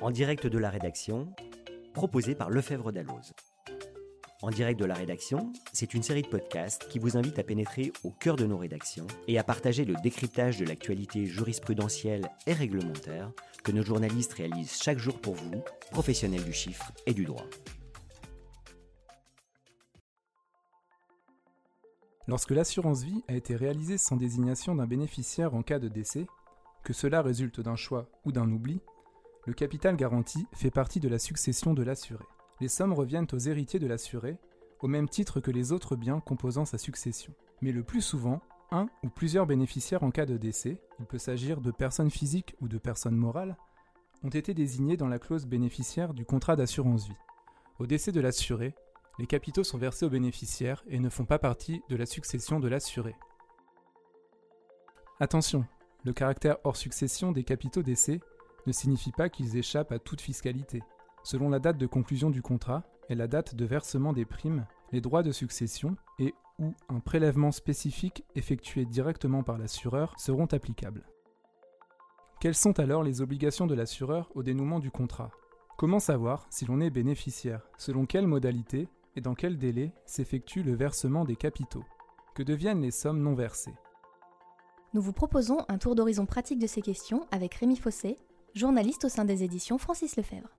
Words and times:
en 0.00 0.10
direct 0.10 0.46
de 0.46 0.58
la 0.58 0.70
rédaction, 0.70 1.28
proposé 1.92 2.34
par 2.34 2.50
Lefebvre 2.50 2.92
Dalloz. 2.92 3.32
En 4.42 4.50
direct 4.50 4.78
de 4.78 4.84
la 4.84 4.94
rédaction, 4.94 5.52
c'est 5.72 5.94
une 5.94 6.04
série 6.04 6.22
de 6.22 6.28
podcasts 6.28 6.86
qui 6.88 7.00
vous 7.00 7.16
invite 7.16 7.40
à 7.40 7.42
pénétrer 7.42 7.92
au 8.04 8.10
cœur 8.10 8.36
de 8.36 8.46
nos 8.46 8.56
rédactions 8.56 9.08
et 9.26 9.36
à 9.36 9.42
partager 9.42 9.84
le 9.84 9.96
décryptage 10.00 10.58
de 10.58 10.64
l'actualité 10.64 11.26
jurisprudentielle 11.26 12.30
et 12.46 12.52
réglementaire 12.52 13.32
que 13.64 13.72
nos 13.72 13.82
journalistes 13.82 14.34
réalisent 14.34 14.80
chaque 14.80 14.98
jour 14.98 15.20
pour 15.20 15.34
vous, 15.34 15.64
professionnels 15.90 16.44
du 16.44 16.52
chiffre 16.52 16.92
et 17.06 17.14
du 17.14 17.24
droit. 17.24 17.46
Lorsque 22.28 22.52
l'assurance 22.52 23.02
vie 23.02 23.24
a 23.26 23.34
été 23.34 23.56
réalisée 23.56 23.98
sans 23.98 24.16
désignation 24.16 24.76
d'un 24.76 24.86
bénéficiaire 24.86 25.54
en 25.54 25.62
cas 25.62 25.80
de 25.80 25.88
décès, 25.88 26.26
que 26.84 26.92
cela 26.92 27.22
résulte 27.22 27.60
d'un 27.60 27.74
choix 27.74 28.08
ou 28.24 28.30
d'un 28.30 28.48
oubli, 28.52 28.80
le 29.46 29.54
capital 29.54 29.96
garanti 29.96 30.46
fait 30.52 30.70
partie 30.70 31.00
de 31.00 31.08
la 31.08 31.18
succession 31.18 31.74
de 31.74 31.82
l'assuré. 31.82 32.24
Les 32.60 32.68
sommes 32.68 32.92
reviennent 32.92 33.26
aux 33.32 33.38
héritiers 33.38 33.78
de 33.78 33.86
l'assuré, 33.86 34.38
au 34.80 34.88
même 34.88 35.08
titre 35.08 35.40
que 35.40 35.50
les 35.50 35.72
autres 35.72 35.96
biens 35.96 36.20
composant 36.20 36.64
sa 36.64 36.78
succession. 36.78 37.32
Mais 37.62 37.72
le 37.72 37.82
plus 37.82 38.02
souvent, 38.02 38.40
un 38.70 38.88
ou 39.02 39.08
plusieurs 39.08 39.46
bénéficiaires 39.46 40.02
en 40.02 40.10
cas 40.10 40.26
de 40.26 40.36
décès, 40.36 40.80
il 40.98 41.06
peut 41.06 41.18
s'agir 41.18 41.60
de 41.60 41.70
personnes 41.70 42.10
physiques 42.10 42.54
ou 42.60 42.68
de 42.68 42.78
personnes 42.78 43.16
morales, 43.16 43.56
ont 44.22 44.28
été 44.28 44.54
désignés 44.54 44.96
dans 44.96 45.08
la 45.08 45.18
clause 45.18 45.46
bénéficiaire 45.46 46.12
du 46.12 46.24
contrat 46.24 46.56
d'assurance 46.56 47.06
vie. 47.06 47.16
Au 47.78 47.86
décès 47.86 48.12
de 48.12 48.20
l'assuré, 48.20 48.74
les 49.18 49.26
capitaux 49.26 49.64
sont 49.64 49.78
versés 49.78 50.06
aux 50.06 50.10
bénéficiaires 50.10 50.84
et 50.88 50.98
ne 50.98 51.08
font 51.08 51.24
pas 51.24 51.38
partie 51.38 51.82
de 51.88 51.96
la 51.96 52.06
succession 52.06 52.60
de 52.60 52.68
l'assuré. 52.68 53.14
Attention, 55.20 55.64
le 56.04 56.12
caractère 56.12 56.58
hors 56.64 56.76
succession 56.76 57.32
des 57.32 57.44
capitaux 57.44 57.82
décès 57.82 58.20
ne 58.68 58.72
signifie 58.72 59.12
pas 59.12 59.28
qu'ils 59.28 59.56
échappent 59.56 59.92
à 59.92 59.98
toute 59.98 60.20
fiscalité. 60.20 60.82
Selon 61.24 61.48
la 61.48 61.58
date 61.58 61.78
de 61.78 61.86
conclusion 61.86 62.30
du 62.30 62.42
contrat 62.42 62.84
et 63.08 63.14
la 63.14 63.26
date 63.26 63.54
de 63.54 63.64
versement 63.64 64.12
des 64.12 64.26
primes, 64.26 64.66
les 64.92 65.00
droits 65.00 65.22
de 65.22 65.32
succession 65.32 65.96
et 66.18 66.34
ou 66.58 66.74
un 66.88 67.00
prélèvement 67.00 67.52
spécifique 67.52 68.24
effectué 68.34 68.84
directement 68.84 69.42
par 69.42 69.58
l'assureur 69.58 70.14
seront 70.18 70.46
applicables. 70.46 71.06
Quelles 72.40 72.54
sont 72.54 72.78
alors 72.78 73.02
les 73.02 73.20
obligations 73.20 73.66
de 73.66 73.74
l'assureur 73.74 74.30
au 74.34 74.42
dénouement 74.42 74.80
du 74.80 74.90
contrat? 74.90 75.30
Comment 75.76 76.00
savoir 76.00 76.46
si 76.50 76.66
l'on 76.66 76.80
est 76.80 76.90
bénéficiaire? 76.90 77.62
Selon 77.78 78.06
quelles 78.06 78.26
modalités 78.26 78.88
et 79.16 79.20
dans 79.20 79.34
quel 79.34 79.56
délai 79.56 79.92
s'effectue 80.04 80.62
le 80.62 80.74
versement 80.74 81.24
des 81.24 81.36
capitaux? 81.36 81.84
Que 82.34 82.42
deviennent 82.42 82.82
les 82.82 82.90
sommes 82.90 83.22
non 83.22 83.34
versées? 83.34 83.74
Nous 84.94 85.02
vous 85.02 85.12
proposons 85.12 85.58
un 85.68 85.78
tour 85.78 85.94
d'horizon 85.94 86.26
pratique 86.26 86.58
de 86.58 86.66
ces 86.66 86.82
questions 86.82 87.26
avec 87.30 87.54
Rémi 87.54 87.76
Fossé, 87.76 88.16
journaliste 88.54 89.04
au 89.04 89.08
sein 89.08 89.24
des 89.24 89.44
éditions 89.44 89.78
Francis 89.78 90.16
Lefebvre. 90.16 90.56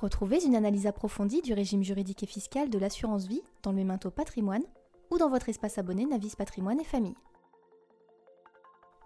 Retrouvez 0.00 0.44
une 0.44 0.56
analyse 0.56 0.86
approfondie 0.86 1.40
du 1.40 1.54
régime 1.54 1.82
juridique 1.82 2.22
et 2.22 2.26
fiscal 2.26 2.68
de 2.68 2.78
l'assurance 2.78 3.26
vie 3.26 3.42
dans 3.62 3.70
le 3.70 3.78
Memento 3.78 4.10
Patrimoine 4.10 4.64
ou 5.10 5.18
dans 5.18 5.30
votre 5.30 5.48
espace 5.48 5.78
abonné 5.78 6.04
Navis 6.04 6.34
Patrimoine 6.36 6.80
et 6.80 6.84
Famille. 6.84 7.14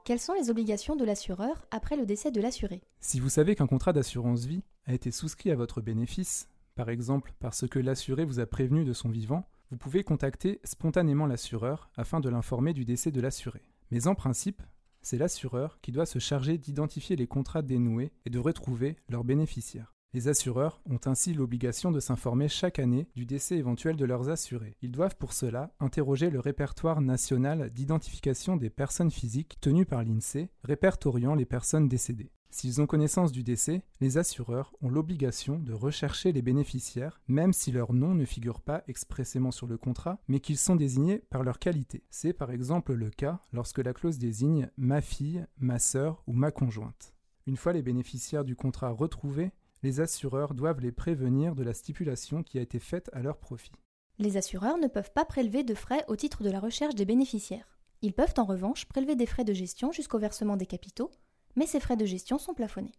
Quelles 0.05 0.19
sont 0.19 0.33
les 0.33 0.49
obligations 0.49 0.97
de 0.97 1.05
l'assureur 1.05 1.67
après 1.71 1.97
le 1.97 2.07
décès 2.07 2.31
de 2.31 2.41
l'assuré? 2.41 2.81
Si 3.01 3.21
vous 3.21 3.29
savez 3.29 3.55
qu'un 3.55 3.67
contrat 3.67 3.93
d'assurance 3.93 4.47
vie 4.47 4.63
a 4.87 4.95
été 4.95 5.11
souscrit 5.11 5.51
à 5.51 5.57
votre 5.57 5.83
bénéfice, 5.83 6.49
par 6.75 6.89
exemple 6.89 7.35
parce 7.41 7.69
que 7.69 7.79
l'assuré 7.79 8.25
vous 8.25 8.41
a 8.41 8.47
prévenu 8.47 8.85
de 8.85 8.95
son 8.95 9.11
vivant, 9.11 9.47
vous 9.71 9.77
pouvez 9.77 10.03
contacter 10.03 10.61
spontanément 10.65 11.27
l'assureur 11.27 11.91
afin 11.95 12.21
de 12.21 12.31
l'informer 12.31 12.73
du 12.73 12.87
décès 12.87 13.11
de 13.11 13.21
l'assuré. 13.21 13.61
Mais 13.91 14.07
en 14.07 14.15
principe, 14.15 14.63
c'est 15.09 15.17
l'assureur 15.17 15.79
qui 15.81 15.91
doit 15.91 16.05
se 16.05 16.19
charger 16.19 16.59
d'identifier 16.59 17.17
les 17.17 17.27
contrats 17.27 17.63
dénoués 17.63 18.13
et 18.27 18.31
de 18.31 18.39
retrouver 18.39 18.97
leurs 19.09 19.25
bénéficiaires. 19.25 19.95
Les 20.13 20.29
assureurs 20.29 20.83
ont 20.85 21.01
ainsi 21.07 21.33
l'obligation 21.33 21.91
de 21.91 21.99
s'informer 21.99 22.51
chaque 22.51 22.79
année 22.79 23.09
du 23.17 23.25
décès 23.25 23.57
éventuel 23.57 23.97
de 23.97 24.05
leurs 24.05 24.29
assurés. 24.29 24.77
Ils 24.83 24.93
doivent 24.93 25.17
pour 25.17 25.33
cela 25.33 25.73
interroger 25.81 26.29
le 26.29 26.41
répertoire 26.41 27.01
national 27.01 27.71
d'identification 27.71 28.59
des 28.59 28.69
personnes 28.69 29.11
physiques 29.11 29.57
tenu 29.63 29.87
par 29.87 30.05
l'INSEE, 30.05 30.51
répertoriant 30.63 31.35
les 31.35 31.47
personnes 31.47 31.89
décédées. 31.89 32.31
S'ils 32.51 32.81
ont 32.81 32.87
connaissance 32.87 33.31
du 33.31 33.43
décès, 33.43 33.83
les 34.01 34.17
assureurs 34.17 34.75
ont 34.81 34.89
l'obligation 34.89 35.59
de 35.59 35.73
rechercher 35.73 36.33
les 36.33 36.43
bénéficiaires, 36.43 37.21
même 37.29 37.53
si 37.53 37.71
leur 37.73 37.93
nom 37.93 38.15
ne 38.15 38.25
figure 38.25 38.61
pas 38.61 38.83
expressément 38.89 39.51
sur 39.51 39.67
le 39.67 39.77
contrat, 39.77 40.19
mais 40.29 40.41
qu'ils 40.41 40.57
sont 40.59 40.77
désignés 40.77 41.19
par 41.31 41.45
leur 41.45 41.59
qualité. 41.59 42.05
C'est 42.11 42.33
par 42.33 42.51
exemple 42.51 42.95
le 42.95 43.11
cas 43.11 43.41
lorsque 43.53 43.79
la 43.79 43.93
clause 43.93 44.19
désigne 44.19 44.71
ma 44.77 45.01
fille, 45.01 45.45
ma 45.59 45.79
sœur 45.79 46.23
ou 46.27 46.33
ma 46.33 46.51
conjointe. 46.51 47.13
Une 47.47 47.57
fois 47.57 47.73
les 47.73 47.83
bénéficiaires 47.83 48.45
du 48.45 48.57
contrat 48.57 48.91
retrouvés, 48.91 49.53
les 49.83 50.01
assureurs 50.01 50.55
doivent 50.55 50.81
les 50.81 50.93
prévenir 50.93 51.55
de 51.55 51.63
la 51.63 51.75
stipulation 51.75 52.43
qui 52.43 52.59
a 52.59 52.63
été 52.63 52.79
faite 52.79 53.11
à 53.13 53.23
leur 53.23 53.39
profit. 53.39 53.73
Les 54.19 54.37
assureurs 54.37 54.79
ne 54.79 54.89
peuvent 54.89 55.13
pas 55.13 55.25
prélever 55.25 55.63
de 55.63 55.75
frais 55.75 56.05
au 56.09 56.17
titre 56.17 56.43
de 56.43 56.51
la 56.51 56.61
recherche 56.61 56.95
des 56.95 57.05
bénéficiaires. 57.05 57.79
Ils 58.03 58.15
peuvent 58.15 58.35
en 58.39 58.45
revanche 58.45 58.87
prélever 58.87 59.17
des 59.17 59.27
frais 59.27 59.45
de 59.45 59.53
gestion 59.53 59.93
jusqu'au 59.93 60.19
versement 60.19 60.57
des 60.57 60.67
capitaux, 60.67 61.11
mais 61.59 61.67
ces 61.67 61.81
frais 61.81 61.97
de 61.97 62.07
gestion 62.07 62.39
sont 62.39 62.55
plafonnés. 62.55 62.95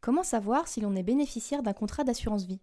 Comment 0.00 0.22
savoir 0.22 0.68
si 0.68 0.80
l'on 0.80 0.94
est 0.94 1.02
bénéficiaire 1.02 1.62
d'un 1.62 1.72
contrat 1.72 2.04
d'assurance 2.04 2.46
vie? 2.46 2.60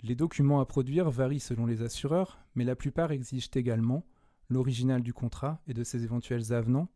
Les 0.01 0.15
documents 0.15 0.59
à 0.59 0.65
produire 0.65 1.09
varient 1.09 1.39
selon 1.39 1.65
les 1.65 1.81
assureurs, 1.81 2.39
mais 2.53 2.63
la 2.63 2.75
plupart 2.75 3.11
exigent 3.11 3.49
également 3.55 4.05
l'original 4.49 5.01
du 5.01 5.13
contrat 5.13 5.61
et 5.67 5.73
de 5.73 5.83
ses 5.83 6.03
éventuels 6.03 6.53
avenants, 6.53 6.89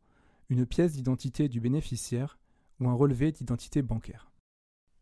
une 0.49 0.65
pièce 0.65 0.93
d'identité 0.93 1.47
du 1.49 1.59
bénéficiaire 1.59 2.37
ou 2.79 2.87
un 2.87 2.93
relevé 2.93 3.31
d'identité 3.31 3.81
bancaire. 3.81 4.31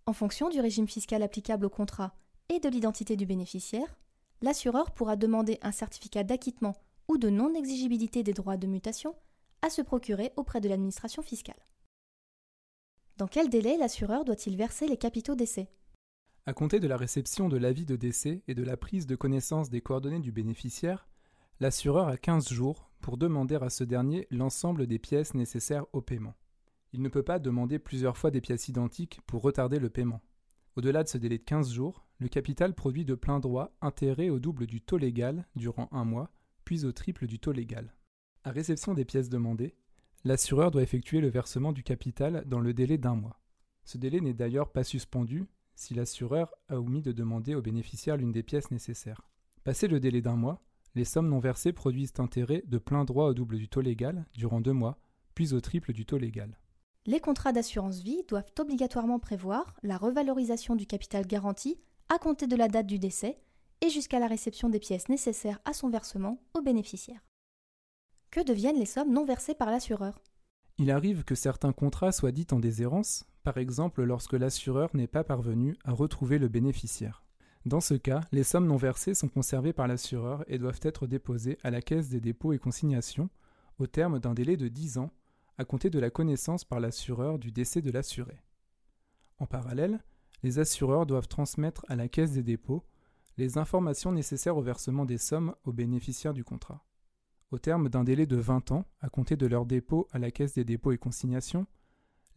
En 0.06 0.14
fonction 0.14 0.50
du 0.50 0.60
régime 0.62 0.88
fiscal 0.88 1.22
applicable 1.24 1.66
au 1.66 1.70
contrat 1.70 2.16
et 2.50 2.60
de 2.60 2.70
l'identité 2.70 3.18
du 3.18 3.26
bénéficiaire, 3.26 3.98
l'assureur 4.42 4.92
pourra 4.92 5.16
demander 5.16 5.58
un 5.62 5.72
certificat 5.72 6.24
d'acquittement 6.24 6.76
ou 7.08 7.18
de 7.18 7.30
non-exigibilité 7.30 8.24
des 8.24 8.34
droits 8.34 8.58
de 8.58 8.68
mutation 8.68 9.16
à 9.62 9.70
se 9.70 9.82
procurer 9.82 10.32
auprès 10.36 10.62
de 10.62 10.70
l'administration 10.70 11.22
fiscale. 11.22 11.60
Dans 13.18 13.28
quel 13.28 13.50
délai 13.50 13.78
l'assureur 13.78 14.24
doit-il 14.26 14.56
verser 14.56 14.88
les 14.88 14.98
capitaux 14.98 15.36
d'essai? 15.36 15.70
À 16.48 16.54
compter 16.54 16.80
de 16.80 16.88
la 16.88 16.96
réception 16.96 17.50
de 17.50 17.58
l'avis 17.58 17.86
de 17.86 17.98
décès 17.98 18.42
et 18.48 18.56
de 18.56 18.64
la 18.64 18.78
prise 18.78 19.06
de 19.06 19.18
connaissance 19.18 19.70
des 19.70 19.82
coordonnées 19.82 20.22
du 20.22 20.32
bénéficiaire, 20.32 21.10
l'assureur 21.60 22.08
a 22.08 22.16
15 22.16 22.48
jours 22.54 22.90
pour 23.02 23.18
demander 23.18 23.56
à 23.56 23.70
ce 23.70 23.84
dernier 23.84 24.28
l'ensemble 24.32 24.88
des 24.88 24.98
pièces 24.98 25.34
nécessaires 25.34 25.86
au 25.92 26.02
paiement. 26.02 26.36
Il 26.94 27.02
ne 27.02 27.10
peut 27.10 27.22
pas 27.22 27.40
demander 27.40 27.80
plusieurs 27.80 28.16
fois 28.16 28.32
des 28.32 28.40
pièces 28.40 28.70
identiques 28.70 29.20
pour 29.28 29.42
retarder 29.42 29.78
le 29.78 29.90
paiement. 29.90 30.22
Au-delà 30.78 31.04
de 31.04 31.10
ce 31.10 31.18
délai 31.18 31.38
de 31.38 31.44
15 31.44 31.70
jours, 31.70 32.06
le 32.18 32.30
capital 32.30 32.74
produit 32.74 33.04
de 33.04 33.16
plein 33.16 33.42
droit 33.42 33.76
intérêt 33.82 34.30
au 34.30 34.40
double 34.40 34.68
du 34.68 34.80
taux 34.80 34.98
légal 34.98 35.46
durant 35.58 35.90
un 35.92 36.06
mois, 36.06 36.32
puis 36.64 36.86
au 36.86 36.94
triple 36.94 37.28
du 37.28 37.40
taux 37.40 37.52
légal. 37.52 37.94
À 38.46 38.52
réception 38.52 38.94
des 38.94 39.04
pièces 39.04 39.28
demandées, 39.28 39.76
l'assureur 40.24 40.72
doit 40.72 40.84
effectuer 40.84 41.20
le 41.20 41.28
versement 41.28 41.74
du 41.74 41.84
capital 41.84 42.46
dans 42.46 42.62
le 42.62 42.74
délai 42.74 42.98
d'un 42.98 43.16
mois. 43.16 43.42
Ce 43.84 43.98
délai 43.98 44.22
n'est 44.22 44.34
d'ailleurs 44.34 44.72
pas 44.72 44.86
suspendu 44.86 45.46
si 45.78 45.94
l'assureur 45.94 46.54
a 46.70 46.80
omis 46.80 47.04
de 47.04 47.12
demander 47.12 47.54
au 47.56 47.62
bénéficiaire 47.62 48.18
l'une 48.18 48.32
des 48.32 48.44
pièces 48.44 48.72
nécessaires. 48.72 49.22
Passé 49.64 49.88
le 49.88 50.00
délai 50.00 50.22
d'un 50.22 50.36
mois, 50.36 50.62
les 50.96 51.06
sommes 51.06 51.30
non 51.30 51.40
versées 51.40 51.72
produisent 51.72 52.14
intérêt 52.18 52.64
de 52.66 52.80
plein 52.80 53.06
droit 53.06 53.28
au 53.28 53.34
double 53.36 53.58
du 53.58 53.70
taux 53.70 53.82
légal 53.82 54.26
durant 54.34 54.60
deux 54.60 54.74
mois, 54.74 54.98
puis 55.36 55.54
au 55.54 55.62
triple 55.62 55.94
du 55.94 56.06
taux 56.06 56.18
légal. 56.18 56.58
Les 57.06 57.20
contrats 57.20 57.54
d'assurance 57.54 58.02
vie 58.02 58.24
doivent 58.28 58.52
obligatoirement 58.60 59.20
prévoir 59.20 59.76
la 59.84 59.98
revalorisation 59.98 60.76
du 60.76 60.88
capital 60.88 61.28
garanti 61.28 61.80
à 62.10 62.18
compter 62.18 62.48
de 62.48 62.56
la 62.56 62.68
date 62.68 62.88
du 62.88 62.98
décès 62.98 63.40
et 63.82 63.90
jusqu'à 63.90 64.20
la 64.20 64.28
réception 64.28 64.70
des 64.70 64.80
pièces 64.80 65.10
nécessaires 65.10 65.60
à 65.64 65.74
son 65.74 65.90
versement 65.90 66.42
au 66.56 66.62
bénéficiaire. 66.62 67.24
Que 68.32 68.44
deviennent 68.44 68.80
les 68.80 68.86
sommes 68.86 69.14
non 69.14 69.26
versées 69.26 69.54
par 69.54 69.70
l'assureur? 69.70 70.22
Il 70.80 70.92
arrive 70.92 71.24
que 71.24 71.36
certains 71.36 71.72
contrats 71.72 72.12
soient 72.12 72.32
dits 72.32 72.48
en 72.52 72.60
déshérence, 72.60 73.26
par 73.48 73.60
exemple 73.60 74.04
lorsque 74.04 74.34
l'assureur 74.34 74.90
n'est 74.94 75.08
pas 75.08 75.24
parvenu 75.24 75.78
à 75.86 75.94
retrouver 75.94 76.38
le 76.38 76.50
bénéficiaire. 76.50 77.24
Dans 77.66 77.80
ce 77.80 77.94
cas, 77.94 78.20
les 78.34 78.44
sommes 78.44 78.68
non 78.68 78.76
versées 78.76 79.14
sont 79.14 79.30
conservées 79.30 79.72
par 79.72 79.88
l'assureur 79.88 80.44
et 80.48 80.58
doivent 80.58 80.82
être 80.82 81.08
déposées 81.08 81.58
à 81.64 81.72
la 81.72 81.82
Caisse 81.82 82.10
des 82.10 82.20
dépôts 82.20 82.52
et 82.52 82.60
consignations 82.60 83.30
au 83.80 83.88
terme 83.88 84.20
d'un 84.20 84.34
délai 84.34 84.58
de 84.58 84.68
10 84.68 84.98
ans 84.98 85.14
à 85.58 85.64
compter 85.64 85.90
de 85.90 85.98
la 85.98 86.10
connaissance 86.10 86.66
par 86.66 86.82
l'assureur 86.82 87.40
du 87.40 87.54
décès 87.54 87.82
de 87.82 87.90
l'assuré. 87.90 88.44
En 89.40 89.46
parallèle, 89.46 90.04
les 90.44 90.60
assureurs 90.60 91.06
doivent 91.06 91.30
transmettre 91.30 91.86
à 91.88 91.96
la 91.96 92.10
Caisse 92.10 92.34
des 92.34 92.44
dépôts 92.44 92.84
les 93.38 93.58
informations 93.58 94.12
nécessaires 94.12 94.58
au 94.58 94.62
versement 94.62 95.06
des 95.06 95.18
sommes 95.18 95.56
aux 95.64 95.72
bénéficiaires 95.72 96.34
du 96.34 96.44
contrat. 96.44 96.84
Au 97.52 97.60
terme 97.60 97.88
d'un 97.88 98.04
délai 98.04 98.26
de 98.26 98.36
20 98.36 98.74
ans 98.74 98.84
à 99.00 99.08
compter 99.08 99.38
de 99.38 99.48
leur 99.48 99.66
dépôt 99.66 100.06
à 100.12 100.20
la 100.20 100.32
Caisse 100.32 100.56
des 100.56 100.66
dépôts 100.66 100.92
et 100.92 100.98
consignations, 100.98 101.66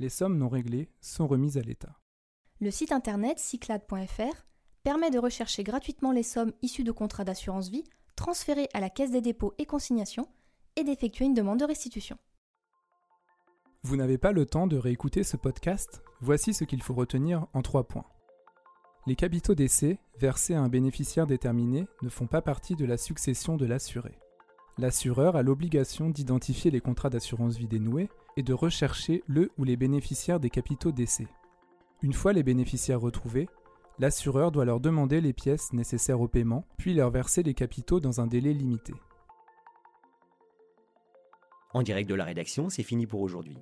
les 0.00 0.08
sommes 0.08 0.38
non 0.38 0.48
réglées 0.48 0.88
sont 1.02 1.28
remises 1.28 1.58
à 1.58 1.60
l'État. 1.60 2.00
Le 2.58 2.70
site 2.70 2.90
internet 2.90 3.38
cyclade.fr 3.38 4.46
permet 4.82 5.10
de 5.10 5.18
rechercher 5.18 5.62
gratuitement 5.62 6.10
les 6.10 6.22
sommes 6.22 6.52
issues 6.62 6.84
de 6.84 6.90
contrats 6.90 7.24
d'assurance 7.24 7.68
vie 7.68 7.84
transférées 8.16 8.68
à 8.72 8.80
la 8.80 8.88
Caisse 8.88 9.10
des 9.10 9.20
dépôts 9.20 9.54
et 9.58 9.66
consignations 9.66 10.26
et 10.76 10.84
d'effectuer 10.84 11.26
une 11.26 11.34
demande 11.34 11.60
de 11.60 11.66
restitution. 11.66 12.16
Vous 13.82 13.96
n'avez 13.96 14.16
pas 14.16 14.32
le 14.32 14.46
temps 14.46 14.66
de 14.66 14.78
réécouter 14.78 15.22
ce 15.22 15.36
podcast? 15.36 16.02
Voici 16.20 16.54
ce 16.54 16.64
qu'il 16.64 16.82
faut 16.82 16.94
retenir 16.94 17.46
en 17.52 17.60
trois 17.60 17.86
points. 17.86 18.06
Les 19.06 19.16
capitaux 19.16 19.54
d'essai 19.54 19.98
versés 20.18 20.54
à 20.54 20.60
un 20.60 20.68
bénéficiaire 20.68 21.26
déterminé 21.26 21.86
ne 22.02 22.08
font 22.08 22.26
pas 22.26 22.42
partie 22.42 22.74
de 22.74 22.86
la 22.86 22.96
succession 22.96 23.56
de 23.58 23.66
l'assuré. 23.66 24.18
L'assureur 24.78 25.36
a 25.36 25.42
l'obligation 25.42 26.10
d'identifier 26.10 26.70
les 26.70 26.80
contrats 26.80 27.10
d'assurance 27.10 27.56
vie 27.56 27.68
dénoués 27.68 28.08
et 28.36 28.42
de 28.42 28.54
rechercher 28.54 29.22
le 29.26 29.50
ou 29.58 29.64
les 29.64 29.76
bénéficiaires 29.76 30.40
des 30.40 30.50
capitaux 30.50 30.92
d'essai. 30.92 31.26
Une 32.02 32.12
fois 32.14 32.32
les 32.32 32.42
bénéficiaires 32.42 33.00
retrouvés, 33.00 33.48
l'assureur 33.98 34.50
doit 34.50 34.64
leur 34.64 34.80
demander 34.80 35.20
les 35.20 35.34
pièces 35.34 35.72
nécessaires 35.72 36.20
au 36.20 36.28
paiement, 36.28 36.64
puis 36.78 36.94
leur 36.94 37.10
verser 37.10 37.42
les 37.42 37.52
capitaux 37.52 38.00
dans 38.00 38.20
un 38.20 38.26
délai 38.26 38.54
limité. 38.54 38.94
En 41.74 41.82
direct 41.82 42.08
de 42.08 42.14
la 42.14 42.24
rédaction, 42.24 42.68
c'est 42.68 42.82
fini 42.82 43.06
pour 43.06 43.20
aujourd'hui. 43.20 43.58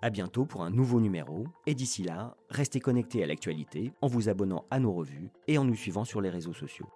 A 0.00 0.10
bientôt 0.10 0.46
pour 0.46 0.62
un 0.62 0.70
nouveau 0.70 1.00
numéro, 1.00 1.44
et 1.66 1.74
d'ici 1.74 2.02
là, 2.02 2.36
restez 2.50 2.80
connectés 2.80 3.22
à 3.22 3.26
l'actualité 3.26 3.92
en 4.00 4.06
vous 4.06 4.28
abonnant 4.28 4.64
à 4.70 4.80
nos 4.80 4.92
revues 4.92 5.30
et 5.46 5.58
en 5.58 5.64
nous 5.64 5.74
suivant 5.74 6.04
sur 6.04 6.20
les 6.20 6.30
réseaux 6.30 6.52
sociaux. 6.52 6.88